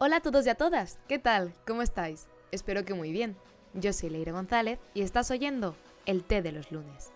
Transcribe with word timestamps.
Hola 0.00 0.18
a 0.18 0.20
todos 0.20 0.46
y 0.46 0.48
a 0.48 0.54
todas, 0.54 1.00
¿qué 1.08 1.18
tal? 1.18 1.52
¿Cómo 1.66 1.82
estáis? 1.82 2.28
Espero 2.52 2.84
que 2.84 2.94
muy 2.94 3.10
bien. 3.10 3.36
Yo 3.74 3.92
soy 3.92 4.10
Leire 4.10 4.30
González 4.30 4.78
y 4.94 5.02
estás 5.02 5.28
oyendo 5.32 5.74
El 6.06 6.22
té 6.22 6.40
de 6.40 6.52
los 6.52 6.70
lunes. 6.70 7.10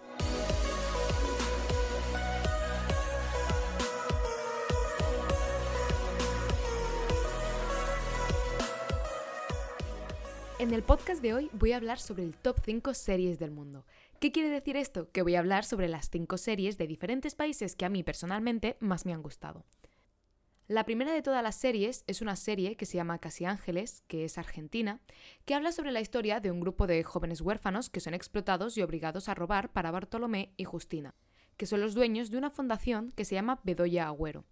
En 10.58 10.74
el 10.74 10.82
podcast 10.82 11.22
de 11.22 11.34
hoy 11.34 11.50
voy 11.52 11.70
a 11.70 11.76
hablar 11.76 12.00
sobre 12.00 12.24
el 12.24 12.34
top 12.34 12.56
5 12.64 12.94
series 12.94 13.38
del 13.38 13.52
mundo. 13.52 13.84
¿Qué 14.18 14.32
quiere 14.32 14.48
decir 14.48 14.76
esto? 14.76 15.08
Que 15.12 15.22
voy 15.22 15.36
a 15.36 15.38
hablar 15.38 15.64
sobre 15.64 15.86
las 15.86 16.10
5 16.10 16.36
series 16.36 16.78
de 16.78 16.88
diferentes 16.88 17.36
países 17.36 17.76
que 17.76 17.84
a 17.84 17.88
mí 17.88 18.02
personalmente 18.02 18.76
más 18.80 19.06
me 19.06 19.12
han 19.12 19.22
gustado. 19.22 19.64
La 20.68 20.84
primera 20.84 21.12
de 21.12 21.22
todas 21.22 21.42
las 21.42 21.56
series 21.56 22.04
es 22.06 22.22
una 22.22 22.36
serie 22.36 22.76
que 22.76 22.86
se 22.86 22.96
llama 22.96 23.18
Casi 23.18 23.44
Ángeles, 23.44 24.04
que 24.06 24.24
es 24.24 24.38
argentina, 24.38 25.00
que 25.44 25.54
habla 25.54 25.72
sobre 25.72 25.90
la 25.90 26.00
historia 26.00 26.38
de 26.38 26.52
un 26.52 26.60
grupo 26.60 26.86
de 26.86 27.02
jóvenes 27.02 27.40
huérfanos 27.40 27.90
que 27.90 27.98
son 27.98 28.14
explotados 28.14 28.78
y 28.78 28.82
obligados 28.82 29.28
a 29.28 29.34
robar 29.34 29.72
para 29.72 29.90
Bartolomé 29.90 30.54
y 30.56 30.64
Justina, 30.64 31.16
que 31.56 31.66
son 31.66 31.80
los 31.80 31.94
dueños 31.94 32.30
de 32.30 32.38
una 32.38 32.50
fundación 32.50 33.10
que 33.16 33.24
se 33.24 33.34
llama 33.34 33.60
Bedoya 33.64 34.06
Agüero. 34.06 34.44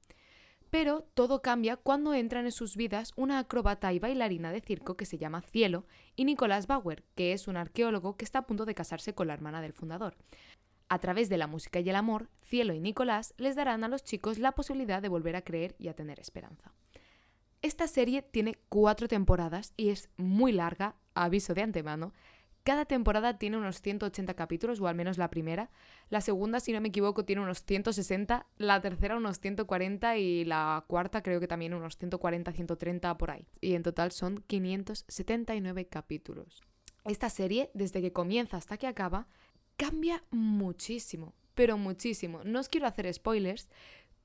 Pero 0.70 1.08
todo 1.14 1.42
cambia 1.42 1.76
cuando 1.76 2.14
entran 2.14 2.44
en 2.44 2.52
sus 2.52 2.76
vidas 2.76 3.12
una 3.16 3.40
acróbata 3.40 3.92
y 3.92 3.98
bailarina 3.98 4.52
de 4.52 4.60
circo 4.60 4.96
que 4.96 5.04
se 5.04 5.18
llama 5.18 5.42
Cielo 5.42 5.84
y 6.14 6.24
Nicolás 6.24 6.68
Bauer, 6.68 7.04
que 7.16 7.32
es 7.32 7.48
un 7.48 7.56
arqueólogo 7.56 8.16
que 8.16 8.24
está 8.24 8.40
a 8.40 8.46
punto 8.46 8.66
de 8.66 8.74
casarse 8.74 9.12
con 9.14 9.26
la 9.26 9.34
hermana 9.34 9.62
del 9.62 9.72
fundador. 9.72 10.16
A 10.90 10.98
través 10.98 11.28
de 11.28 11.38
la 11.38 11.46
música 11.46 11.78
y 11.78 11.88
el 11.88 11.94
amor, 11.94 12.28
Cielo 12.42 12.74
y 12.74 12.80
Nicolás 12.80 13.32
les 13.36 13.54
darán 13.54 13.84
a 13.84 13.88
los 13.88 14.02
chicos 14.02 14.40
la 14.40 14.52
posibilidad 14.52 15.00
de 15.00 15.08
volver 15.08 15.36
a 15.36 15.42
creer 15.42 15.76
y 15.78 15.86
a 15.86 15.94
tener 15.94 16.18
esperanza. 16.18 16.74
Esta 17.62 17.86
serie 17.86 18.22
tiene 18.22 18.58
cuatro 18.68 19.06
temporadas 19.06 19.72
y 19.76 19.90
es 19.90 20.10
muy 20.16 20.50
larga, 20.50 20.96
aviso 21.14 21.54
de 21.54 21.62
antemano. 21.62 22.12
Cada 22.64 22.86
temporada 22.86 23.38
tiene 23.38 23.56
unos 23.56 23.80
180 23.82 24.34
capítulos, 24.34 24.80
o 24.80 24.88
al 24.88 24.96
menos 24.96 25.16
la 25.16 25.30
primera. 25.30 25.70
La 26.08 26.20
segunda, 26.20 26.58
si 26.58 26.72
no 26.72 26.80
me 26.80 26.88
equivoco, 26.88 27.24
tiene 27.24 27.40
unos 27.40 27.64
160, 27.64 28.46
la 28.56 28.80
tercera 28.80 29.16
unos 29.16 29.38
140 29.38 30.16
y 30.16 30.44
la 30.44 30.84
cuarta 30.88 31.22
creo 31.22 31.38
que 31.38 31.46
también 31.46 31.72
unos 31.72 31.98
140, 31.98 32.50
130 32.50 33.16
por 33.16 33.30
ahí. 33.30 33.46
Y 33.60 33.76
en 33.76 33.84
total 33.84 34.10
son 34.10 34.42
579 34.48 35.86
capítulos. 35.86 36.62
Esta 37.04 37.30
serie, 37.30 37.70
desde 37.74 38.02
que 38.02 38.12
comienza 38.12 38.56
hasta 38.56 38.76
que 38.76 38.86
acaba, 38.86 39.26
cambia 39.80 40.22
muchísimo, 40.30 41.32
pero 41.54 41.78
muchísimo. 41.78 42.42
No 42.44 42.60
os 42.60 42.68
quiero 42.68 42.86
hacer 42.86 43.12
spoilers, 43.14 43.70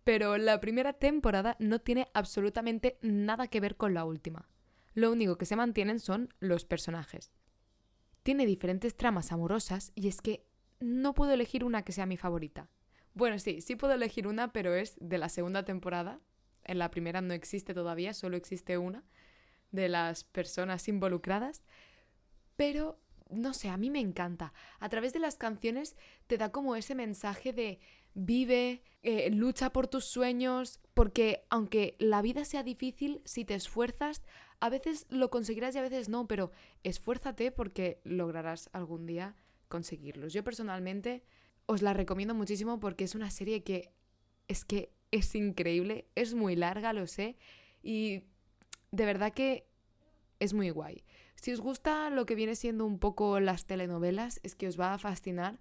pero 0.04 0.38
la 0.38 0.60
primera 0.60 0.92
temporada 0.92 1.56
no 1.60 1.80
tiene 1.80 2.10
absolutamente 2.14 2.98
nada 3.02 3.48
que 3.48 3.62
ver 3.62 3.78
con 3.78 3.94
la 3.94 4.04
última. 4.04 4.50
Lo 4.96 5.14
único 5.14 5.38
que 5.38 5.46
se 5.46 5.56
mantienen 5.56 6.02
son 6.02 6.28
los 6.42 6.66
personajes. 6.66 7.32
Tiene 8.22 8.46
diferentes 8.46 8.98
tramas 8.98 9.32
amorosas 9.32 9.94
y 9.96 10.10
es 10.10 10.20
que 10.20 10.46
no 10.82 11.14
puedo 11.14 11.32
elegir 11.32 11.64
una 11.64 11.84
que 11.84 11.94
sea 11.94 12.06
mi 12.06 12.18
favorita. 12.18 12.68
Bueno, 13.14 13.40
sí, 13.40 13.62
sí 13.62 13.78
puedo 13.78 13.94
elegir 13.94 14.28
una, 14.28 14.52
pero 14.52 14.76
es 14.76 14.98
de 15.00 15.18
la 15.18 15.30
segunda 15.30 15.64
temporada. 15.64 16.20
En 16.66 16.80
la 16.80 16.92
primera 16.92 17.22
no 17.22 17.34
existe 17.34 17.74
todavía, 17.74 18.14
solo 18.14 18.36
existe 18.36 18.78
una 18.78 19.06
de 19.72 19.88
las 19.88 20.26
personas 20.26 20.90
involucradas. 20.90 21.64
Pero 22.58 23.00
no 23.30 23.54
sé, 23.54 23.70
a 23.70 23.78
mí 23.78 23.90
me 23.90 24.00
encanta. 24.00 24.54
A 24.80 24.90
través 24.90 25.14
de 25.14 25.20
las 25.20 25.36
canciones 25.36 25.96
te 26.28 26.38
da 26.38 26.52
como 26.52 26.76
ese 26.76 26.96
mensaje 26.96 27.54
de 27.54 27.80
vive, 28.14 28.82
eh, 29.04 29.30
lucha 29.30 29.72
por 29.72 29.88
tus 29.88 30.06
sueños, 30.06 30.80
porque 30.94 31.46
aunque 31.50 31.96
la 32.00 32.22
vida 32.22 32.46
sea 32.46 32.64
difícil, 32.64 33.22
si 33.26 33.46
te 33.46 33.56
esfuerzas, 33.56 34.24
a 34.60 34.70
veces 34.70 35.06
lo 35.10 35.30
conseguirás 35.30 35.76
y 35.76 35.80
a 35.80 35.84
veces 35.84 36.10
no, 36.10 36.28
pero 36.28 36.52
esfuérzate 36.84 37.52
porque 37.52 38.00
lograrás 38.04 38.70
algún 38.74 39.06
día 39.06 39.36
conseguirlos. 39.68 40.34
Yo 40.34 40.44
personalmente 40.44 41.24
os 41.66 41.82
la 41.82 41.94
recomiendo 41.94 42.34
muchísimo 42.34 42.80
porque 42.80 43.04
es 43.04 43.16
una 43.16 43.32
serie 43.32 43.64
que 43.64 43.92
es 44.48 44.64
que 44.64 44.94
es 45.12 45.34
increíble, 45.36 46.08
es 46.16 46.34
muy 46.34 46.56
larga, 46.56 46.94
lo 46.94 47.08
sé, 47.08 47.38
y 47.82 48.24
de 48.92 49.06
verdad 49.06 49.34
que 49.34 49.68
es 50.40 50.54
muy 50.54 50.70
guay. 50.70 51.04
Si 51.46 51.54
os 51.54 51.62
gusta 51.62 52.10
lo 52.10 52.26
que 52.26 52.34
viene 52.34 52.56
siendo 52.56 52.88
un 52.88 52.98
poco 52.98 53.40
las 53.40 53.68
telenovelas, 53.68 54.40
es 54.42 54.56
que 54.56 54.68
os 54.68 54.80
va 54.80 54.96
a 54.96 54.98
fascinar. 54.98 55.60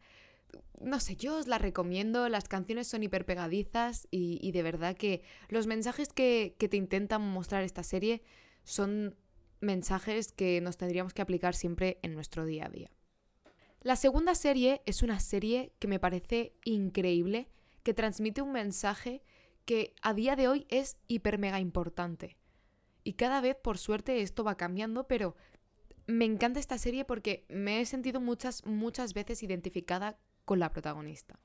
No 0.80 0.98
sé, 0.98 1.14
yo 1.14 1.36
os 1.36 1.46
la 1.46 1.58
recomiendo, 1.58 2.30
las 2.30 2.48
canciones 2.48 2.86
son 2.86 3.02
hiper 3.02 3.26
pegadizas 3.26 4.08
y, 4.10 4.50
de 4.50 4.62
verdad 4.62 4.96
que 4.96 5.20
los 5.50 5.66
mensajes 5.66 6.08
que, 6.08 6.56
que 6.58 6.70
te 6.70 6.78
intentan 6.78 7.20
mostrar 7.20 7.64
esta 7.64 7.82
serie 7.82 8.22
son 8.62 9.14
mensajes 9.60 10.32
que 10.32 10.62
nos 10.62 10.78
tendríamos 10.78 11.12
que 11.12 11.20
aplicar 11.20 11.54
siempre 11.54 11.98
en 12.00 12.14
nuestro 12.14 12.46
día 12.46 12.64
a 12.64 12.70
día. 12.70 12.90
La 13.82 13.96
segunda 13.96 14.34
serie 14.34 14.80
es 14.86 15.02
una 15.02 15.20
serie 15.20 15.74
que 15.80 15.88
me 15.88 16.00
parece 16.00 16.54
increíble, 16.64 17.50
que 17.82 17.92
transmite 17.92 18.40
un 18.40 18.52
mensaje 18.52 19.22
que 19.66 19.92
a 20.00 20.14
día 20.14 20.34
de 20.34 20.48
hoy 20.48 20.66
es 20.70 20.96
hiper 21.08 21.36
mega 21.36 21.60
importante. 21.60 22.38
Y 23.06 23.12
cada 23.12 23.42
vez, 23.42 23.54
por 23.62 23.76
suerte, 23.76 24.22
esto 24.22 24.44
va 24.44 24.56
cambiando, 24.56 25.06
pero 25.06 25.36
me 26.06 26.24
encanta 26.24 26.60
esta 26.60 26.78
serie 26.78 27.04
porque 27.04 27.44
me 27.48 27.80
he 27.80 27.86
sentido 27.86 28.20
muchas, 28.20 28.64
muchas 28.66 29.14
veces 29.14 29.42
identificada 29.42 30.18
con 30.44 30.58
la 30.58 30.70
protagonista. 30.70 31.38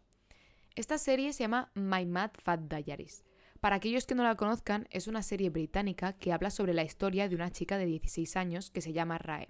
Esta 0.75 0.97
serie 0.97 1.33
se 1.33 1.43
llama 1.43 1.71
My 1.75 2.05
Mad 2.05 2.31
Fat 2.41 2.61
Diaries. 2.61 3.23
Para 3.59 3.75
aquellos 3.75 4.05
que 4.05 4.15
no 4.15 4.23
la 4.23 4.35
conozcan, 4.35 4.87
es 4.89 5.07
una 5.07 5.21
serie 5.21 5.49
británica 5.49 6.13
que 6.13 6.31
habla 6.31 6.49
sobre 6.49 6.73
la 6.73 6.83
historia 6.83 7.27
de 7.27 7.35
una 7.35 7.51
chica 7.51 7.77
de 7.77 7.85
16 7.85 8.37
años 8.37 8.71
que 8.71 8.81
se 8.81 8.93
llama 8.93 9.17
Rae. 9.17 9.49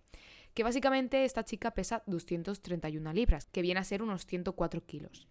Que 0.55 0.63
básicamente 0.63 1.25
esta 1.25 1.45
chica 1.45 1.71
pesa 1.71 2.01
231 2.07 3.13
libras, 3.13 3.47
que 3.51 3.61
viene 3.61 3.79
a 3.79 3.83
ser 3.83 4.01
unos 4.01 4.25
104 4.25 4.83
kilos. 4.85 5.27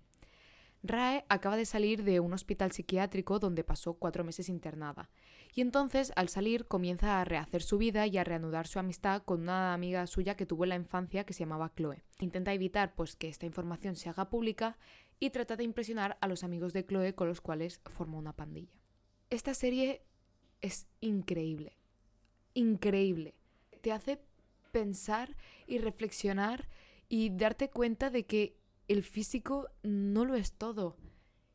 Rae 0.83 1.25
acaba 1.28 1.56
de 1.56 1.65
salir 1.65 2.05
de 2.05 2.21
un 2.21 2.33
hospital 2.33 2.72
psiquiátrico 2.72 3.39
donde 3.39 3.65
pasó 3.65 3.94
cuatro 3.94 4.25
meses 4.25 4.49
internada. 4.49 5.11
Y 5.55 5.61
entonces, 5.61 6.12
al 6.15 6.28
salir, 6.28 6.66
comienza 6.66 7.21
a 7.21 7.25
rehacer 7.25 7.62
su 7.62 7.78
vida 7.78 8.06
y 8.06 8.16
a 8.16 8.25
reanudar 8.25 8.69
su 8.69 8.78
amistad 8.78 9.22
con 9.22 9.43
una 9.43 9.75
amiga 9.75 10.06
suya 10.06 10.37
que 10.37 10.47
tuvo 10.47 10.65
en 10.65 10.71
la 10.71 10.77
infancia 10.77 11.25
que 11.25 11.33
se 11.33 11.41
llamaba 11.41 11.72
Chloe. 11.75 12.05
Intenta 12.21 12.53
evitar 12.53 12.94
pues, 12.94 13.16
que 13.16 13.28
esta 13.28 13.47
información 13.47 13.97
se 13.97 14.09
haga 14.09 14.31
pública 14.31 14.78
y 15.19 15.31
trata 15.31 15.56
de 15.56 15.65
impresionar 15.65 16.16
a 16.21 16.28
los 16.28 16.44
amigos 16.44 16.72
de 16.72 16.87
Chloe 16.87 17.15
con 17.15 17.28
los 17.28 17.41
cuales 17.41 17.81
forma 17.87 18.19
una 18.19 18.34
pandilla. 18.34 18.72
Esta 19.31 19.55
serie 19.55 20.03
es 20.60 20.87
increíble. 21.00 21.77
Increíble. 22.55 23.34
Te 23.81 23.93
hace 23.93 24.21
pensar 24.71 25.37
y 25.66 25.78
reflexionar 25.78 26.69
y 27.09 27.31
darte 27.31 27.71
cuenta 27.71 28.10
de 28.10 28.27
que 28.27 28.56
el 28.88 29.03
físico 29.03 29.69
no 29.82 30.25
lo 30.25 30.34
es 30.34 30.53
todo 30.53 30.97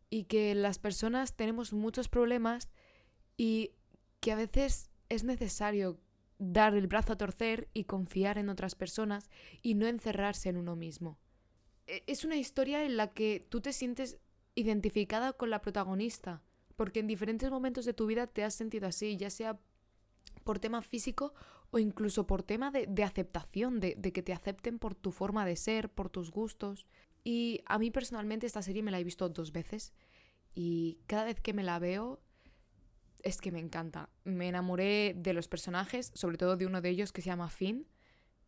y 0.10 0.26
que 0.26 0.54
las 0.56 0.80
personas 0.80 1.36
tenemos 1.36 1.74
muchos 1.74 2.08
problemas 2.08 2.70
y 3.36 3.72
que 4.20 4.32
a 4.32 4.36
veces 4.36 4.92
es 5.10 5.24
necesario 5.24 6.00
dar 6.38 6.76
el 6.76 6.88
brazo 6.88 7.14
a 7.14 7.18
torcer 7.18 7.70
y 7.74 7.86
confiar 7.86 8.38
en 8.38 8.50
otras 8.50 8.76
personas 8.76 9.30
y 9.62 9.74
no 9.74 9.88
encerrarse 9.88 10.50
en 10.50 10.58
uno 10.58 10.76
mismo. 10.76 11.20
E, 11.88 12.04
es 12.08 12.24
una 12.24 12.36
historia 12.36 12.86
en 12.86 12.98
la 12.98 13.14
que 13.14 13.46
tú 13.50 13.62
te 13.62 13.74
sientes 13.74 14.20
identificada 14.56 15.34
con 15.34 15.50
la 15.50 15.62
protagonista, 15.62 16.44
porque 16.76 17.00
en 17.00 17.08
diferentes 17.08 17.50
momentos 17.50 17.86
de 17.86 17.94
tu 17.94 18.06
vida 18.06 18.28
te 18.28 18.44
has 18.44 18.54
sentido 18.54 18.88
así, 18.88 19.18
ya 19.18 19.30
sea 19.30 19.60
por 20.44 20.60
tema 20.60 20.82
físico 20.82 21.34
o 21.72 21.80
incluso 21.80 22.28
por 22.28 22.44
tema 22.44 22.72
de, 22.72 23.04
aceptación, 23.04 23.80
de, 23.80 23.96
de, 23.98 24.12
que 24.12 24.22
te 24.22 24.34
acepten 24.34 24.78
por 24.78 24.96
tu 24.96 25.12
forma 25.12 25.46
de 25.46 25.56
ser, 25.56 25.90
por 25.90 26.10
tus 26.10 26.30
gustos. 26.30 26.88
Y 27.24 27.62
a 27.66 27.80
mí 27.80 27.92
personalmente 27.92 28.46
esta 28.46 28.62
serie 28.62 28.84
me 28.84 28.92
la 28.92 29.00
he 29.00 29.04
visto 29.04 29.30
dos 29.30 29.52
veces 29.52 29.94
y 30.54 31.00
cada 31.08 31.26
vez 31.26 31.40
que 31.40 31.54
me 31.54 31.64
la 31.64 31.80
veo 31.80 32.22
es 33.24 33.40
que 33.40 33.52
me 33.52 33.60
encanta. 33.60 34.10
Me 34.24 34.50
enamoré 34.50 35.16
de 35.18 35.34
los 35.34 35.48
personajes, 35.48 36.12
sobre 36.14 36.38
todo 36.38 36.58
de 36.58 36.66
uno 36.66 36.82
de 36.82 36.90
ellos 36.90 37.14
que 37.14 37.22
se 37.22 37.28
llama 37.28 37.50
Finn 37.50 37.88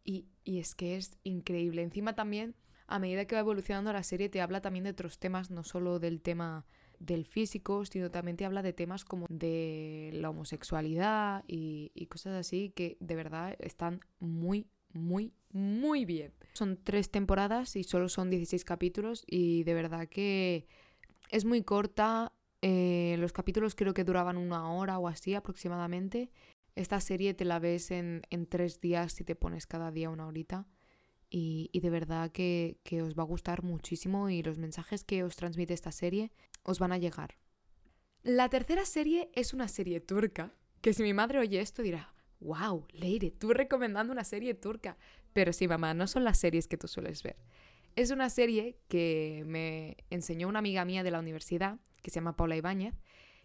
y, 0.03 0.27
y 0.43 0.59
es 0.59 0.75
que 0.75 0.97
es 0.97 1.17
increíble. 1.23 1.81
Encima 1.81 2.13
también, 2.13 2.55
a 2.87 2.99
medida 2.99 3.25
que 3.25 3.35
va 3.35 3.41
evolucionando 3.41 3.93
la 3.93 4.03
serie, 4.03 4.29
te 4.29 4.41
habla 4.41 4.61
también 4.61 4.83
de 4.83 4.91
otros 4.91 5.17
temas, 5.17 5.49
no 5.49 5.63
solo 5.63 5.99
del 5.99 6.21
tema 6.21 6.65
del 6.99 7.25
físico, 7.25 7.85
sino 7.85 8.11
también 8.11 8.37
te 8.37 8.45
habla 8.45 8.61
de 8.61 8.73
temas 8.73 9.05
como 9.05 9.25
de 9.29 10.11
la 10.13 10.29
homosexualidad 10.29 11.43
y, 11.47 11.91
y 11.93 12.05
cosas 12.07 12.33
así 12.33 12.69
que 12.69 12.97
de 12.99 13.15
verdad 13.15 13.55
están 13.59 14.01
muy, 14.19 14.67
muy, 14.95 15.33
muy 15.51 16.05
bien. 16.05 16.33
Son 16.53 16.79
tres 16.83 17.11
temporadas 17.11 17.75
y 17.75 17.83
solo 17.83 18.09
son 18.09 18.29
16 18.29 18.63
capítulos 18.65 19.23
y 19.27 19.63
de 19.63 19.73
verdad 19.73 20.07
que 20.07 20.67
es 21.29 21.45
muy 21.45 21.63
corta. 21.63 22.33
Eh, 22.61 23.17
los 23.19 23.33
capítulos 23.33 23.75
creo 23.75 23.93
que 23.93 24.03
duraban 24.03 24.37
una 24.37 24.71
hora 24.71 24.97
o 24.97 25.07
así 25.07 25.35
aproximadamente. 25.35 26.31
Esta 26.75 26.99
serie 26.99 27.33
te 27.33 27.45
la 27.45 27.59
ves 27.59 27.91
en, 27.91 28.21
en 28.29 28.47
tres 28.47 28.81
días 28.81 29.13
si 29.13 29.23
te 29.23 29.35
pones 29.35 29.67
cada 29.67 29.91
día 29.91 30.09
una 30.09 30.27
horita. 30.27 30.67
Y, 31.29 31.69
y 31.73 31.81
de 31.81 31.89
verdad 31.89 32.31
que, 32.31 32.77
que 32.83 33.01
os 33.01 33.17
va 33.17 33.23
a 33.23 33.27
gustar 33.27 33.63
muchísimo 33.63 34.29
y 34.29 34.43
los 34.43 34.57
mensajes 34.57 35.03
que 35.03 35.23
os 35.23 35.35
transmite 35.35 35.73
esta 35.73 35.91
serie 35.91 36.31
os 36.63 36.79
van 36.79 36.91
a 36.91 36.97
llegar. 36.97 37.37
La 38.23 38.49
tercera 38.49 38.85
serie 38.85 39.29
es 39.33 39.53
una 39.53 39.67
serie 39.67 39.99
turca 39.99 40.53
que 40.81 40.93
si 40.93 41.03
mi 41.03 41.13
madre 41.13 41.39
oye 41.39 41.59
esto 41.61 41.81
dirá, 41.81 42.14
wow, 42.45 42.85
Leire, 42.93 43.31
tú 43.31 43.53
recomendando 43.53 44.13
una 44.13 44.23
serie 44.23 44.53
turca. 44.53 44.97
Pero 45.33 45.51
sí, 45.51 45.67
mamá, 45.67 45.93
no 45.93 46.07
son 46.07 46.23
las 46.23 46.37
series 46.37 46.67
que 46.67 46.77
tú 46.77 46.87
sueles 46.87 47.23
ver. 47.23 47.35
Es 47.95 48.11
una 48.11 48.29
serie 48.29 48.77
que 48.87 49.43
me 49.45 49.97
enseñó 50.09 50.47
una 50.47 50.59
amiga 50.59 50.85
mía 50.85 51.03
de 51.03 51.11
la 51.11 51.19
universidad, 51.19 51.79
que 52.01 52.09
se 52.09 52.15
llama 52.15 52.35
Paula 52.35 52.55
Ibáñez, 52.55 52.93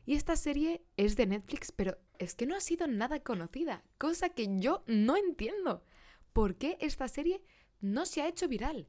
y 0.06 0.14
esta 0.14 0.36
serie 0.36 0.82
es 0.96 1.16
de 1.16 1.26
Netflix, 1.26 1.72
pero 1.72 1.96
es 2.18 2.34
que 2.34 2.46
no 2.46 2.56
ha 2.56 2.60
sido 2.60 2.86
nada 2.86 3.20
conocida, 3.20 3.84
cosa 3.98 4.30
que 4.30 4.48
yo 4.58 4.82
no 4.86 5.16
entiendo. 5.16 5.84
¿Por 6.32 6.56
qué 6.56 6.78
esta 6.80 7.08
serie 7.08 7.42
no 7.80 8.06
se 8.06 8.22
ha 8.22 8.28
hecho 8.28 8.48
viral? 8.48 8.88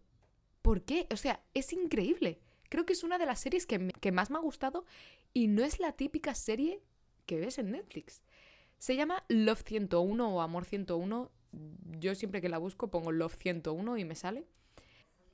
¿Por 0.62 0.84
qué? 0.84 1.08
O 1.12 1.18
sea, 1.18 1.44
es 1.54 1.74
increíble. 1.74 2.40
Creo 2.70 2.86
que 2.86 2.94
es 2.94 3.04
una 3.04 3.18
de 3.18 3.26
las 3.26 3.40
series 3.40 3.66
que, 3.66 3.90
que 4.00 4.12
más 4.12 4.30
me 4.30 4.38
ha 4.38 4.42
gustado 4.42 4.86
y 5.34 5.48
no 5.48 5.64
es 5.64 5.80
la 5.80 5.92
típica 5.94 6.34
serie 6.34 6.82
que 7.26 7.40
ves 7.40 7.58
en 7.58 7.72
Netflix. 7.72 8.22
Se 8.82 8.96
llama 8.96 9.24
Love 9.28 9.62
101 9.64 10.36
o 10.36 10.42
Amor 10.42 10.66
101. 10.66 11.30
Yo 12.00 12.16
siempre 12.16 12.42
que 12.42 12.50
la 12.50 12.58
busco 12.58 12.90
pongo 12.90 13.12
Love 13.12 13.38
101 13.38 13.98
y 14.00 14.06
me 14.06 14.16
sale. 14.16 14.48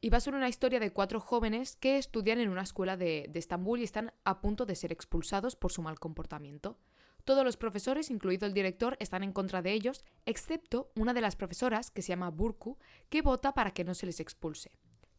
Y 0.01 0.09
va 0.09 0.19
ser 0.19 0.35
una 0.35 0.49
historia 0.49 0.81
de 0.81 0.91
cuatro 0.91 1.21
jóvenes 1.21 1.77
que 1.77 1.97
estudian 1.97 2.41
en 2.41 2.49
una 2.49 2.63
escuela 2.63 2.97
de, 2.97 3.27
de, 3.29 3.39
Estambul 3.39 3.79
y 3.79 3.85
están 3.85 4.11
a 4.25 4.41
punto 4.41 4.65
de 4.65 4.75
ser 4.75 4.91
expulsados 4.91 5.55
por 5.55 5.71
su 5.71 5.81
mal 5.81 5.97
comportamiento. 5.97 6.77
Todos 7.23 7.45
los 7.45 7.55
profesores, 7.55 8.11
incluido 8.11 8.45
el 8.47 8.53
director, 8.53 8.97
están 8.99 9.23
en 9.23 9.31
contra 9.31 9.61
de 9.61 9.71
ellos, 9.71 10.03
excepto 10.25 10.91
una 10.97 11.13
de 11.13 11.21
las 11.21 11.37
profesoras, 11.37 11.89
que 11.89 12.01
se 12.01 12.09
llama 12.09 12.31
Burku, 12.31 12.77
que 13.07 13.21
vota 13.21 13.53
para 13.53 13.71
que 13.71 13.85
no 13.85 13.93
se 13.93 14.07
les 14.07 14.19
expulse. 14.19 14.73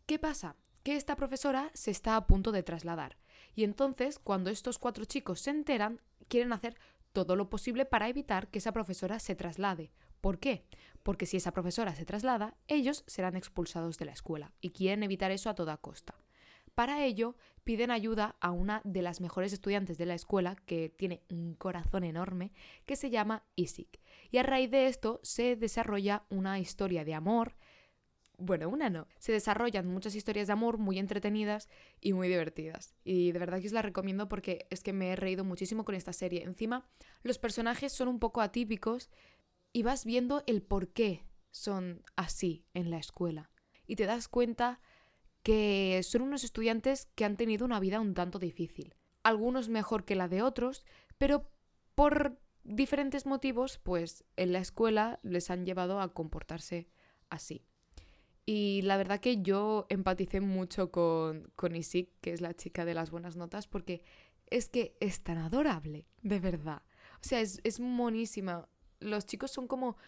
¿Qué 0.04 0.18
pasa? 0.18 0.54
Que 0.82 0.96
esta 0.96 1.16
profesora 1.16 1.70
se 1.72 1.90
está 1.90 2.14
a 2.14 2.26
punto 2.26 2.52
de 2.52 2.62
trasladar. 2.62 3.16
Y 3.54 3.64
entonces, 3.64 4.18
cuando 4.18 4.50
estos 4.50 4.78
cuatro 4.78 5.06
chicos 5.06 5.40
se 5.40 5.50
enteran, 5.50 6.02
quieren 6.28 6.52
hacer 6.52 6.76
todo 7.24 7.36
lo 7.36 7.50
posible 7.50 7.84
para 7.84 8.08
evitar 8.08 8.48
que 8.48 8.58
esa 8.58 8.72
profesora 8.72 9.18
se 9.18 9.34
traslade. 9.34 9.90
¿Por 10.20 10.38
qué? 10.38 10.64
Porque 11.02 11.26
si 11.26 11.36
esa 11.36 11.52
profesora 11.52 11.94
se 11.94 12.04
traslada, 12.04 12.56
ellos 12.66 13.04
serán 13.06 13.36
expulsados 13.36 13.98
de 13.98 14.04
la 14.04 14.12
escuela 14.12 14.52
y 14.60 14.70
quieren 14.70 15.02
evitar 15.02 15.30
eso 15.30 15.50
a 15.50 15.54
toda 15.54 15.76
costa. 15.76 16.14
Para 16.74 17.04
ello, 17.04 17.34
piden 17.64 17.90
ayuda 17.90 18.36
a 18.40 18.52
una 18.52 18.82
de 18.84 19.02
las 19.02 19.20
mejores 19.20 19.52
estudiantes 19.52 19.98
de 19.98 20.06
la 20.06 20.14
escuela, 20.14 20.54
que 20.54 20.88
tiene 20.88 21.22
un 21.28 21.54
corazón 21.54 22.04
enorme, 22.04 22.52
que 22.86 22.94
se 22.94 23.10
llama 23.10 23.44
Isik. 23.56 24.00
Y 24.30 24.38
a 24.38 24.44
raíz 24.44 24.70
de 24.70 24.86
esto 24.86 25.18
se 25.24 25.56
desarrolla 25.56 26.24
una 26.28 26.60
historia 26.60 27.04
de 27.04 27.14
amor. 27.14 27.56
Bueno, 28.40 28.68
una 28.68 28.88
no. 28.88 29.08
Se 29.18 29.32
desarrollan 29.32 29.86
muchas 29.88 30.14
historias 30.14 30.46
de 30.46 30.52
amor 30.52 30.78
muy 30.78 31.00
entretenidas 31.00 31.68
y 32.00 32.12
muy 32.12 32.28
divertidas. 32.28 32.94
Y 33.02 33.32
de 33.32 33.38
verdad 33.40 33.60
que 33.60 33.66
os 33.66 33.72
la 33.72 33.82
recomiendo 33.82 34.28
porque 34.28 34.66
es 34.70 34.84
que 34.84 34.92
me 34.92 35.10
he 35.10 35.16
reído 35.16 35.44
muchísimo 35.44 35.84
con 35.84 35.96
esta 35.96 36.12
serie. 36.12 36.44
Encima, 36.44 36.88
los 37.22 37.38
personajes 37.38 37.92
son 37.92 38.06
un 38.06 38.20
poco 38.20 38.40
atípicos 38.40 39.10
y 39.72 39.82
vas 39.82 40.04
viendo 40.04 40.44
el 40.46 40.62
por 40.62 40.92
qué 40.92 41.24
son 41.50 42.04
así 42.14 42.64
en 42.74 42.90
la 42.90 42.98
escuela. 42.98 43.50
Y 43.88 43.96
te 43.96 44.06
das 44.06 44.28
cuenta 44.28 44.80
que 45.42 46.00
son 46.04 46.22
unos 46.22 46.44
estudiantes 46.44 47.06
que 47.16 47.24
han 47.24 47.36
tenido 47.36 47.64
una 47.64 47.80
vida 47.80 48.00
un 48.00 48.14
tanto 48.14 48.38
difícil. 48.38 48.94
Algunos 49.24 49.68
mejor 49.68 50.04
que 50.04 50.14
la 50.14 50.28
de 50.28 50.42
otros, 50.42 50.84
pero 51.16 51.50
por 51.96 52.38
diferentes 52.62 53.26
motivos, 53.26 53.78
pues 53.78 54.24
en 54.36 54.52
la 54.52 54.60
escuela 54.60 55.18
les 55.24 55.50
han 55.50 55.66
llevado 55.66 56.00
a 56.00 56.12
comportarse 56.14 56.88
así. 57.30 57.67
Y 58.50 58.80
la 58.80 58.96
verdad 58.96 59.20
que 59.20 59.42
yo 59.42 59.84
empaticé 59.90 60.40
mucho 60.40 60.90
con, 60.90 61.52
con 61.54 61.76
Isik, 61.76 62.08
que 62.22 62.32
es 62.32 62.40
la 62.40 62.54
chica 62.54 62.86
de 62.86 62.94
las 62.94 63.10
buenas 63.10 63.36
notas, 63.36 63.66
porque 63.66 64.00
es 64.48 64.70
que 64.70 64.96
es 65.00 65.20
tan 65.20 65.36
adorable, 65.36 66.06
de 66.22 66.40
verdad. 66.40 66.80
O 67.16 67.24
sea, 67.24 67.42
es, 67.42 67.60
es 67.62 67.78
monísima. 67.78 68.66
Los 69.00 69.26
chicos 69.26 69.50
son 69.50 69.68
como... 69.68 69.98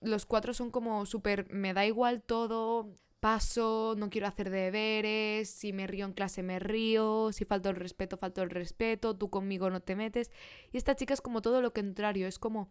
Los 0.00 0.24
cuatro 0.24 0.54
son 0.54 0.70
como 0.70 1.04
súper... 1.04 1.46
Me 1.52 1.74
da 1.74 1.84
igual 1.84 2.22
todo, 2.22 2.96
paso, 3.20 3.94
no 3.98 4.08
quiero 4.08 4.28
hacer 4.28 4.48
deberes, 4.48 5.50
si 5.50 5.74
me 5.74 5.86
río 5.86 6.06
en 6.06 6.14
clase 6.14 6.42
me 6.42 6.58
río, 6.60 7.32
si 7.32 7.44
falto 7.44 7.68
el 7.68 7.76
respeto, 7.76 8.16
falto 8.16 8.40
el 8.40 8.48
respeto, 8.48 9.14
tú 9.14 9.28
conmigo 9.28 9.68
no 9.68 9.82
te 9.82 9.94
metes. 9.94 10.30
Y 10.72 10.78
esta 10.78 10.96
chica 10.96 11.12
es 11.12 11.20
como 11.20 11.42
todo 11.42 11.60
lo 11.60 11.74
contrario, 11.74 12.26
es 12.26 12.38
como, 12.38 12.70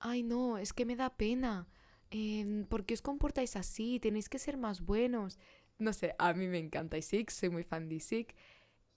ay 0.00 0.24
no, 0.24 0.58
es 0.58 0.72
que 0.72 0.86
me 0.86 0.96
da 0.96 1.10
pena. 1.16 1.68
Eh, 2.10 2.64
¿Por 2.68 2.84
qué 2.84 2.94
os 2.94 3.02
comportáis 3.02 3.56
así? 3.56 4.00
Tenéis 4.00 4.28
que 4.28 4.38
ser 4.38 4.56
más 4.56 4.80
buenos. 4.80 5.38
No 5.78 5.92
sé, 5.92 6.14
a 6.18 6.32
mí 6.34 6.46
me 6.46 6.58
encanta 6.58 6.98
Isik, 6.98 7.30
soy 7.30 7.50
muy 7.50 7.64
fan 7.64 7.88
de 7.88 7.96
Isik. 7.96 8.34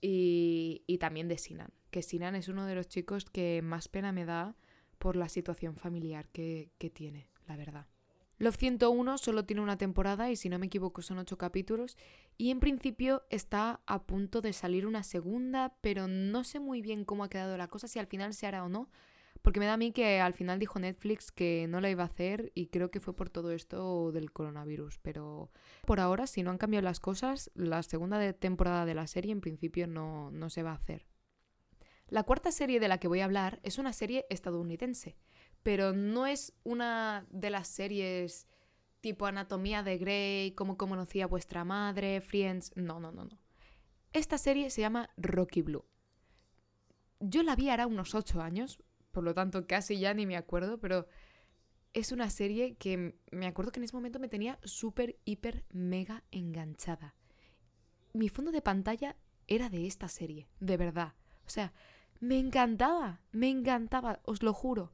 Y, 0.00 0.82
y 0.86 0.98
también 0.98 1.28
de 1.28 1.38
Sinan, 1.38 1.72
que 1.90 2.02
Sinan 2.02 2.34
es 2.34 2.48
uno 2.48 2.66
de 2.66 2.74
los 2.74 2.88
chicos 2.88 3.24
que 3.24 3.62
más 3.62 3.88
pena 3.88 4.12
me 4.12 4.26
da 4.26 4.54
por 4.98 5.16
la 5.16 5.30
situación 5.30 5.76
familiar 5.76 6.28
que, 6.28 6.72
que 6.76 6.90
tiene, 6.90 7.30
la 7.46 7.56
verdad. 7.56 7.86
Love 8.38 8.56
101 8.56 9.16
solo 9.18 9.44
tiene 9.44 9.62
una 9.62 9.78
temporada 9.78 10.30
y 10.30 10.36
si 10.36 10.48
no 10.48 10.58
me 10.58 10.66
equivoco 10.66 11.02
son 11.02 11.18
ocho 11.18 11.38
capítulos 11.38 11.96
y 12.36 12.50
en 12.50 12.60
principio 12.60 13.22
está 13.30 13.80
a 13.86 14.02
punto 14.04 14.40
de 14.40 14.52
salir 14.52 14.86
una 14.86 15.04
segunda, 15.04 15.76
pero 15.80 16.08
no 16.08 16.42
sé 16.42 16.58
muy 16.58 16.82
bien 16.82 17.04
cómo 17.04 17.24
ha 17.24 17.30
quedado 17.30 17.56
la 17.56 17.68
cosa, 17.68 17.86
si 17.86 17.98
al 17.98 18.08
final 18.08 18.34
se 18.34 18.46
hará 18.46 18.64
o 18.64 18.68
no, 18.68 18.90
porque 19.44 19.60
me 19.60 19.66
da 19.66 19.74
a 19.74 19.76
mí 19.76 19.92
que 19.92 20.20
al 20.20 20.34
final 20.34 20.58
dijo 20.58 20.80
Netflix 20.80 21.30
que 21.30 21.66
no 21.68 21.80
la 21.80 21.90
iba 21.90 22.02
a 22.02 22.06
hacer 22.06 22.50
y 22.56 22.66
creo 22.66 22.90
que 22.90 22.98
fue 22.98 23.14
por 23.14 23.30
todo 23.30 23.52
esto 23.52 24.10
del 24.10 24.32
coronavirus, 24.32 24.98
pero 24.98 25.52
por 25.86 26.00
ahora 26.00 26.26
si 26.26 26.42
no 26.42 26.50
han 26.50 26.58
cambiado 26.58 26.82
las 26.82 26.98
cosas, 26.98 27.52
la 27.54 27.82
segunda 27.84 28.32
temporada 28.32 28.86
de 28.86 28.94
la 28.94 29.06
serie 29.06 29.30
en 29.30 29.40
principio 29.40 29.86
no, 29.86 30.32
no 30.32 30.50
se 30.50 30.64
va 30.64 30.72
a 30.72 30.76
hacer. 30.76 31.06
La 32.08 32.24
cuarta 32.24 32.50
serie 32.50 32.80
de 32.80 32.88
la 32.88 32.98
que 32.98 33.08
voy 33.08 33.20
a 33.20 33.24
hablar 33.26 33.60
es 33.62 33.78
una 33.78 33.92
serie 33.92 34.26
estadounidense 34.28 35.16
pero 35.64 35.94
no 35.94 36.26
es 36.26 36.52
una 36.62 37.26
de 37.30 37.50
las 37.50 37.66
series 37.66 38.46
tipo 39.00 39.26
Anatomía 39.26 39.82
de 39.82 39.98
Grey, 39.98 40.52
Cómo 40.52 40.76
conocía 40.76 41.26
vuestra 41.26 41.64
madre, 41.64 42.20
Friends. 42.20 42.72
No, 42.76 43.00
no, 43.00 43.10
no, 43.10 43.24
no. 43.24 43.38
Esta 44.12 44.38
serie 44.38 44.70
se 44.70 44.82
llama 44.82 45.10
Rocky 45.16 45.62
Blue. 45.62 45.86
Yo 47.18 47.42
la 47.42 47.56
vi 47.56 47.70
ahora 47.70 47.86
unos 47.86 48.14
8 48.14 48.42
años, 48.42 48.78
por 49.14 49.24
lo 49.24 49.32
tanto 49.32 49.66
casi 49.66 49.98
ya 49.98 50.12
ni 50.12 50.26
me 50.26 50.36
acuerdo, 50.36 50.78
pero 50.78 51.06
es 51.94 52.12
una 52.12 52.28
serie 52.28 52.74
que 52.74 53.16
me 53.30 53.46
acuerdo 53.46 53.72
que 53.72 53.80
en 53.80 53.84
ese 53.84 53.96
momento 53.96 54.18
me 54.18 54.28
tenía 54.28 54.58
súper, 54.64 55.16
hiper, 55.24 55.64
mega 55.72 56.24
enganchada. 56.30 57.14
Mi 58.12 58.28
fondo 58.28 58.52
de 58.52 58.60
pantalla 58.60 59.16
era 59.46 59.70
de 59.70 59.86
esta 59.86 60.08
serie, 60.08 60.48
de 60.60 60.76
verdad. 60.76 61.14
O 61.46 61.50
sea, 61.50 61.72
me 62.20 62.38
encantaba, 62.38 63.20
me 63.32 63.48
encantaba, 63.48 64.20
os 64.24 64.42
lo 64.42 64.52
juro. 64.52 64.92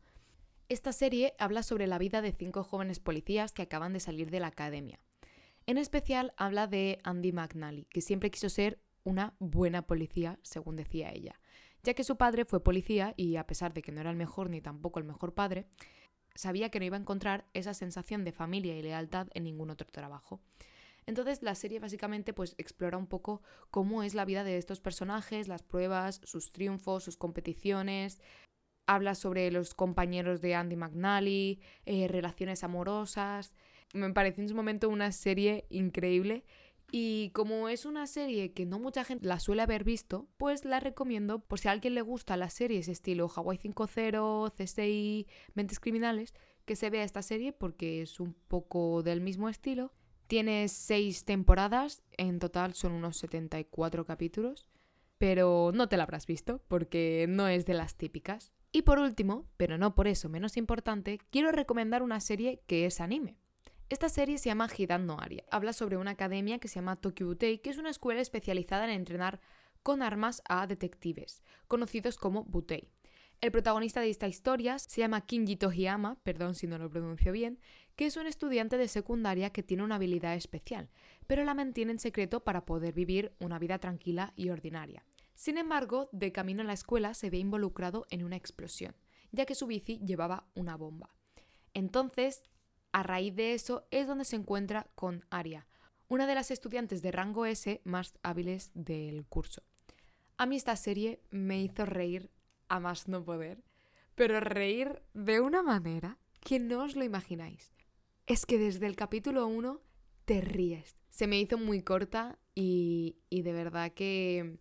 Esta 0.69 0.93
serie 0.93 1.34
habla 1.38 1.62
sobre 1.62 1.87
la 1.87 1.99
vida 1.99 2.22
de 2.22 2.32
cinco 2.32 2.62
jóvenes 2.62 3.00
policías 3.00 3.53
que 3.53 3.62
acaban 3.62 3.93
de 3.93 4.00
salir 4.00 4.31
de 4.31 4.41
la 4.41 4.48
academia. 4.48 5.00
En 5.67 5.79
especial 5.79 6.32
habla 6.36 6.67
de 6.67 7.00
Andy 7.03 7.32
McNally, 7.32 7.86
que 7.86 8.00
siempre 8.00 8.31
quiso 8.31 8.48
ser 8.48 8.81
una 9.05 9.34
buena 9.39 9.82
policía, 9.82 10.39
según 10.43 10.77
decía 10.77 11.10
ella, 11.12 11.41
ya 11.82 11.94
que 11.94 12.05
su 12.05 12.17
padre 12.17 12.44
fue 12.44 12.63
policía 12.63 13.15
y 13.17 13.37
a 13.37 13.46
pesar 13.46 13.72
de 13.72 13.82
que 13.82 13.93
no 13.93 14.01
era 14.01 14.10
el 14.10 14.17
mejor 14.17 14.51
ni 14.51 14.60
tampoco 14.60 14.99
el 14.99 15.05
mejor 15.05 15.34
padre, 15.34 15.67
sabía 16.34 16.70
que 16.70 16.79
no 16.79 16.87
iba 16.87 16.96
a 16.96 17.01
encontrar 17.01 17.46
esa 17.55 17.75
sensación 17.75 18.25
de 18.25 18.32
familia 18.32 18.77
y 18.77 18.82
lealtad 18.82 19.29
en 19.34 19.44
ningún 19.44 19.70
otro 19.70 19.89
trabajo. 19.91 20.41
Entonces 21.06 21.43
la 21.43 21.55
serie 21.55 21.81
básicamente 21.81 22.32
pues 22.32 22.55
explora 22.58 22.99
un 22.99 23.06
poco 23.06 23.43
cómo 23.70 24.03
es 24.03 24.15
la 24.15 24.25
vida 24.25 24.44
de 24.44 24.58
estos 24.58 24.81
personajes, 24.81 25.49
las 25.49 25.63
pruebas, 25.63 26.20
sus 26.25 26.53
triunfos, 26.53 27.05
sus 27.05 27.17
competiciones, 27.17 28.20
habla 28.87 29.15
sobre 29.15 29.51
los 29.51 29.75
compañeros 29.75 30.41
de 30.41 30.55
Andy 30.55 30.77
McNally, 30.77 31.60
eh, 31.87 32.08
relaciones 32.08 32.65
amorosas. 32.65 33.53
Me 33.93 34.13
pareció 34.13 34.43
en 34.43 34.49
su 34.49 34.55
momento 34.55 34.89
una 34.89 35.13
serie 35.13 35.67
increíble. 35.70 36.44
Y 36.93 37.31
como 37.31 37.69
es 37.69 37.87
una 37.87 38.06
serie 38.06 38.53
que 38.53 38.67
no 38.67 38.81
mucha 38.81 39.05
gente 39.05 39.27
la 39.27 39.39
suele 39.39 39.63
haber 39.63 39.85
visto, 39.85 40.29
pues 40.37 40.65
la 40.65 40.81
recomiendo 40.81 41.39
por 41.39 41.61
si 41.61 41.69
a 41.69 41.70
alguien 41.70 41.94
le 41.94 42.03
gusta 42.03 42.37
las 42.37 42.53
series 42.53 42.89
estilo 42.89 43.29
Hawaii 43.29 43.59
5.0, 43.59 44.53
CSI, 44.53 45.27
Mentes 45.55 45.79
Criminales, 45.79 46.35
que 46.65 46.77
se 46.77 46.91
vea 46.91 47.05
esta 47.05 47.23
serie 47.23 47.53
porque 47.53 48.03
es 48.03 48.19
un 48.19 48.35
poco 48.35 49.03
del 49.03 49.20
mismo 49.20 49.49
estilo. 49.49 49.93
Tiene 50.27 50.69
seis 50.69 51.25
temporadas, 51.25 52.03
en 52.17 52.39
total 52.39 52.75
son 52.75 52.93
unos 52.93 53.17
74 53.19 54.05
capítulos, 54.05 54.67
pero 55.19 55.70
no 55.75 55.89
te 55.89 55.97
la 55.97 56.05
habrás 56.05 56.27
visto 56.27 56.63
porque 56.69 57.27
no 57.29 57.49
es 57.49 57.67
de 57.67 57.75
las 57.75 57.97
típicas. 57.97 58.53
Y 58.73 58.82
por 58.82 59.01
último, 59.01 59.49
pero 59.56 59.79
no 59.79 59.94
por 59.94 60.06
eso 60.06 60.29
menos 60.29 60.56
importante, 60.56 61.19
quiero 61.31 61.51
recomendar 61.51 62.03
una 62.03 62.20
serie 62.20 62.63
que 62.67 62.87
es 62.87 63.01
anime. 63.01 63.40
Esta 63.91 64.09
serie 64.09 64.39
se 64.39 64.49
llama 64.49 64.69
Hidan 64.69 65.05
no 65.05 65.19
Aria. 65.19 65.43
Habla 65.51 65.73
sobre 65.73 65.97
una 65.97 66.13
academia 66.13 66.61
que 66.61 66.69
se 66.69 66.77
llama 66.77 66.94
Tokyo 66.94 67.27
Butei, 67.27 67.59
que 67.59 67.70
es 67.70 67.77
una 67.77 67.91
escuela 67.91 68.20
especializada 68.20 68.85
en 68.85 68.91
entrenar 68.91 69.41
con 69.82 70.01
armas 70.01 70.43
a 70.49 70.69
detectives, 70.69 71.43
conocidos 71.67 72.17
como 72.17 72.44
Butei. 72.44 72.89
El 73.41 73.51
protagonista 73.51 74.01
de 74.01 74.09
esta 74.09 74.29
historia 74.29 74.79
se 74.79 75.01
llama 75.01 75.27
Kinji 75.27 75.56
Tohiyama, 75.56 76.20
perdón 76.23 76.55
si 76.55 76.69
no 76.69 76.79
lo 76.79 76.89
pronuncio 76.89 77.32
bien, 77.32 77.59
que 77.97 78.06
es 78.06 78.17
un 78.17 78.29
estudiante 78.29 78.79
de 78.79 78.87
secundaria 78.87 79.51
que 79.51 79.65
tiene 79.65 79.82
una 79.82 79.97
habilidad 79.97 80.37
especial, 80.37 80.89
pero 81.27 81.43
la 81.43 81.55
mantiene 81.55 81.91
en 81.91 81.99
secreto 81.99 82.44
para 82.44 82.65
poder 82.65 82.94
vivir 82.94 83.35
una 83.41 83.59
vida 83.59 83.81
tranquila 83.81 84.32
y 84.37 84.51
ordinaria. 84.51 85.05
Sin 85.35 85.59
embargo, 85.59 86.09
de 86.13 86.31
camino 86.31 86.63
a 86.63 86.67
la 86.67 86.75
escuela 86.75 87.13
se 87.15 87.29
ve 87.29 87.39
involucrado 87.39 88.06
en 88.11 88.23
una 88.23 88.37
explosión, 88.37 88.94
ya 89.32 89.47
que 89.47 89.56
su 89.56 89.67
bici 89.67 89.99
llevaba 89.99 90.47
una 90.55 90.77
bomba. 90.77 91.17
Entonces, 91.75 92.44
a 92.93 93.03
raíz 93.03 93.35
de 93.35 93.55
eso 93.55 93.87
es 93.91 94.06
donde 94.06 94.25
se 94.25 94.37
encuentra 94.37 94.89
con 94.94 95.25
Aria, 95.31 95.67
una 96.09 96.27
de 96.27 96.35
las 96.35 96.51
estudiantes 96.51 97.03
de 97.03 97.13
rango 97.13 97.47
S 97.47 97.81
más 97.85 98.19
hábiles 98.23 98.70
del 98.75 99.25
curso. 99.27 99.63
A 100.37 100.47
mí 100.47 100.56
esta 100.56 100.75
serie 100.77 101.20
me 101.31 101.61
hizo 101.61 101.87
reír 101.87 102.31
a 102.69 102.81
más 102.81 103.09
no 103.09 103.25
poder, 103.25 103.63
pero 104.15 104.41
reír 104.41 105.03
de 105.15 105.41
una 105.41 105.63
manera 105.63 106.19
que 106.41 106.59
no 106.59 106.85
os 106.85 106.97
lo 106.97 107.05
imagináis. 107.05 107.73
Es 108.27 108.47
que 108.47 108.59
desde 108.59 108.87
el 108.87 108.97
capítulo 108.97 109.47
1 109.47 109.81
te 110.25 110.41
ríes. 110.41 110.97
Se 111.11 111.27
me 111.27 111.39
hizo 111.39 111.59
muy 111.59 111.82
corta 111.82 112.39
y, 112.55 113.17
de 113.31 113.53
verdad 113.53 113.93
que, 113.93 114.59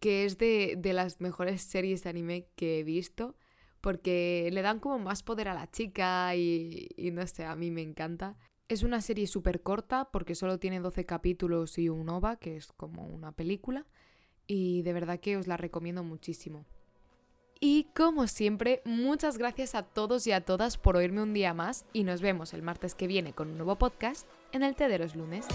que 0.00 0.24
es 0.24 0.38
de, 0.38 0.76
de 0.78 0.92
las 0.92 1.20
mejores 1.20 1.62
series 1.62 2.02
de 2.02 2.10
anime 2.10 2.48
que 2.56 2.80
he 2.80 2.84
visto 2.84 3.36
porque 3.80 4.48
le 4.52 4.62
dan 4.62 4.80
como 4.80 4.98
más 4.98 5.22
poder 5.22 5.48
a 5.48 5.54
la 5.54 5.70
chica 5.70 6.34
y, 6.34 6.88
y 6.96 7.10
no 7.10 7.26
sé, 7.26 7.44
a 7.44 7.56
mí 7.56 7.70
me 7.70 7.82
encanta. 7.82 8.36
Es 8.68 8.82
una 8.82 9.00
serie 9.00 9.26
súper 9.26 9.62
corta 9.62 10.10
porque 10.12 10.34
solo 10.34 10.58
tiene 10.58 10.80
12 10.80 11.06
capítulos 11.06 11.78
y 11.78 11.88
un 11.88 12.08
OVA, 12.08 12.36
que 12.36 12.56
es 12.56 12.72
como 12.72 13.06
una 13.06 13.32
película, 13.32 13.86
y 14.46 14.82
de 14.82 14.92
verdad 14.92 15.20
que 15.20 15.36
os 15.36 15.46
la 15.46 15.56
recomiendo 15.56 16.04
muchísimo. 16.04 16.66
Y 17.60 17.88
como 17.94 18.26
siempre, 18.28 18.82
muchas 18.84 19.36
gracias 19.36 19.74
a 19.74 19.82
todos 19.82 20.26
y 20.26 20.32
a 20.32 20.44
todas 20.44 20.78
por 20.78 20.96
oírme 20.96 21.22
un 21.22 21.34
día 21.34 21.54
más 21.54 21.86
y 21.92 22.04
nos 22.04 22.20
vemos 22.20 22.54
el 22.54 22.62
martes 22.62 22.94
que 22.94 23.08
viene 23.08 23.32
con 23.32 23.48
un 23.48 23.56
nuevo 23.56 23.76
podcast 23.76 24.28
en 24.52 24.62
el 24.62 24.76
Té 24.76 24.88
de 24.88 24.98
los 24.98 25.16
lunes. 25.16 25.46